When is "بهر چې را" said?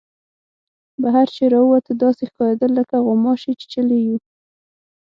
1.01-1.59